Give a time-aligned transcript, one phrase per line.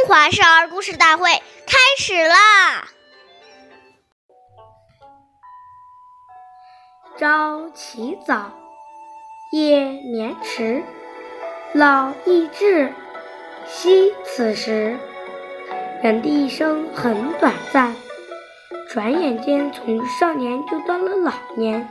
[0.00, 1.30] 中华少儿故事大会
[1.66, 2.88] 开始啦！
[7.18, 8.50] 朝起早，
[9.52, 10.82] 夜眠迟，
[11.74, 12.90] 老易至，
[13.66, 14.96] 惜此时。
[16.02, 17.94] 人的一生很短暂，
[18.88, 21.86] 转眼间从少年就到了老年，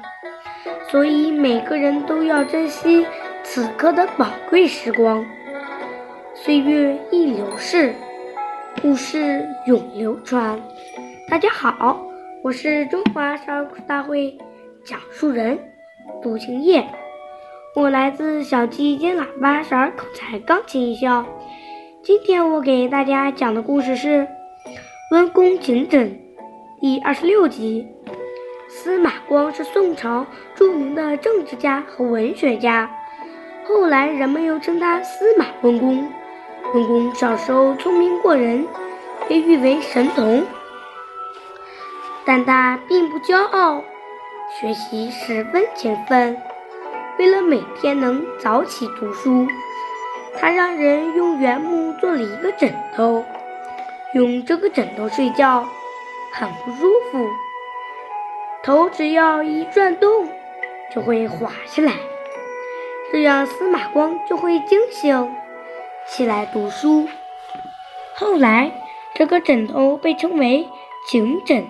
[0.90, 3.06] 所以每个人都要珍惜
[3.44, 5.24] 此刻的宝贵时光。
[6.42, 7.94] 岁月易流逝，
[8.82, 10.58] 故事永流传。
[11.28, 12.02] 大家好，
[12.42, 14.38] 我是中华少儿故事大会
[14.86, 15.60] 讲述人
[16.22, 16.88] 杜青叶，
[17.76, 21.26] 我来自小鸡尖喇叭少儿口才钢琴艺校。
[22.02, 24.20] 今天我给大家讲的故事是
[25.12, 26.10] 《温公警枕》
[26.80, 27.86] 第二十六集。
[28.70, 32.90] 司马光是宋朝著名的政治家和文学家，
[33.66, 36.10] 后来人们又称他司马温公。
[36.74, 38.68] 温公小时候聪明过人，
[39.28, 40.46] 被誉为神童，
[42.26, 43.84] 但他并不骄傲，
[44.60, 46.40] 学习十分勤奋。
[47.18, 49.48] 为了每天能早起读书，
[50.40, 53.26] 他让人用原木做了一个枕头，
[54.14, 55.68] 用这个枕头睡觉
[56.32, 57.28] 很不舒服，
[58.62, 60.30] 头只要一转动
[60.94, 61.94] 就会滑下来，
[63.12, 65.36] 这样司马光就会惊醒。
[66.10, 67.08] 起来读书。
[68.16, 68.72] 后来，
[69.16, 70.68] 这个枕头被称为
[71.08, 71.66] 警枕。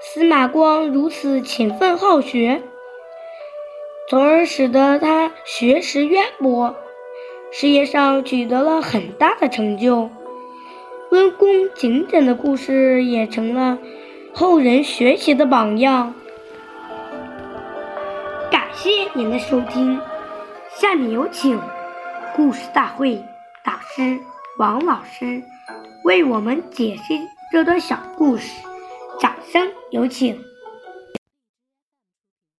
[0.00, 2.62] 司马光如此勤奋好学，
[4.08, 6.74] 从而使得他学识渊博，
[7.52, 10.10] 事业上取得了很大的成就。
[11.10, 13.78] 温公警枕的故事也成了
[14.32, 16.14] 后人学习的榜样。
[18.50, 20.00] 感谢您的收听，
[20.74, 21.60] 下面有请
[22.34, 23.22] 故事大会。
[23.64, 24.20] 导师
[24.58, 25.42] 王老师
[26.04, 27.18] 为我们解析
[27.50, 28.62] 这段小故事，
[29.18, 30.38] 掌声有请。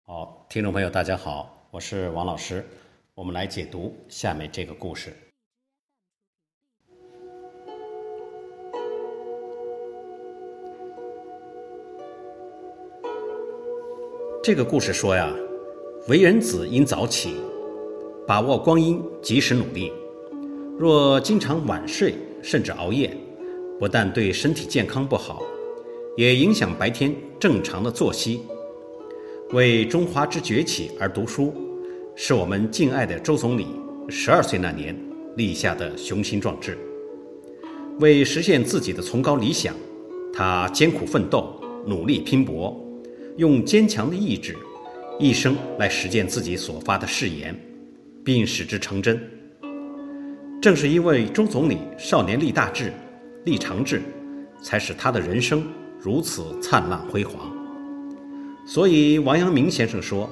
[0.06, 2.66] 好，听众朋友，大家好，我是王老师，
[3.14, 5.14] 我们来解读下面这个故事。
[14.42, 15.30] 这个故事说呀，
[16.08, 17.36] 为人子应早起，
[18.26, 19.92] 把握光阴，及时努力。
[20.76, 23.16] 若经常晚睡甚至熬夜，
[23.78, 25.40] 不但对身体健康不好，
[26.16, 28.40] 也影响白天正常的作息。
[29.52, 31.54] 为中华之崛起而读书，
[32.16, 33.66] 是我们敬爱的周总理
[34.08, 34.98] 十二岁那年
[35.36, 36.76] 立下的雄心壮志。
[38.00, 39.76] 为实现自己的崇高理想，
[40.32, 41.54] 他艰苦奋斗，
[41.86, 42.76] 努力拼搏，
[43.36, 44.56] 用坚强的意志，
[45.20, 47.56] 一生来实践自己所发的誓言，
[48.24, 49.20] 并使之成真。
[50.64, 52.90] 正是因为周总理少年立大志、
[53.44, 54.00] 立长志，
[54.62, 55.62] 才使他的人生
[56.00, 57.54] 如此灿烂辉煌。
[58.64, 60.26] 所以王阳明先生说：“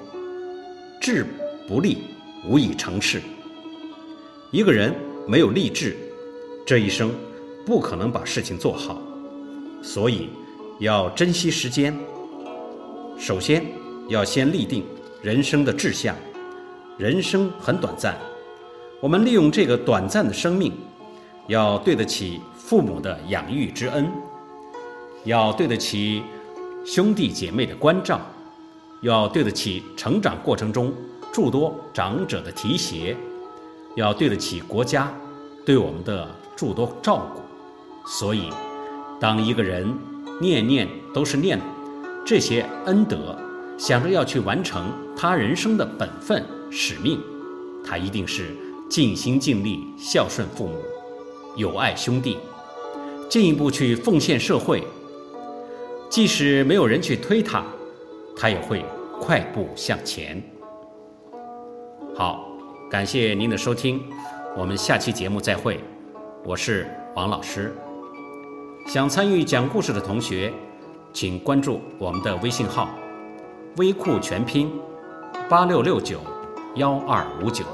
[0.99, 1.27] 志
[1.69, 1.99] 不立，
[2.49, 3.21] 无以成事。”
[4.51, 4.95] 一个人
[5.29, 5.95] 没有立志，
[6.65, 7.13] 这一生
[7.67, 9.03] 不可能把事情做好。
[9.83, 10.31] 所以
[10.81, 11.95] 要珍惜时间。
[13.19, 13.63] 首先
[14.09, 14.83] 要先立定
[15.21, 16.17] 人生的志向。
[16.97, 18.17] 人生很短暂。
[19.03, 20.73] 我们利用这个短暂的生命，
[21.49, 24.09] 要对得起父母的养育之恩，
[25.25, 26.23] 要对得起
[26.87, 28.21] 兄弟姐妹的关照，
[29.01, 30.95] 要对得起成长过程中
[31.33, 33.17] 诸多长者的提携，
[33.97, 35.13] 要对得起国家
[35.67, 37.43] 对我们的诸多照顾。
[38.09, 38.51] 所以，
[39.19, 39.93] 当一个人
[40.41, 41.61] 念念都是念
[42.25, 43.37] 这些恩德，
[43.77, 47.21] 想着要去完成他人生的本分使命，
[47.85, 48.57] 他一定是。
[48.93, 50.75] 尽心尽力孝顺父母，
[51.57, 52.37] 友爱兄弟，
[53.27, 54.85] 进一步去奉献社会。
[56.11, 57.65] 即使没有人去推他，
[58.37, 58.85] 他也会
[59.19, 60.43] 快步向前。
[62.15, 62.47] 好，
[62.91, 63.99] 感谢您的收听，
[64.55, 65.81] 我们下期节目再会。
[66.45, 67.75] 我是王老师。
[68.87, 70.53] 想参与讲故事的同学，
[71.15, 72.91] 请关注我们的微信号
[73.79, 74.71] “微库全拼
[75.49, 76.19] 八六六九
[76.75, 77.65] 幺二五九”。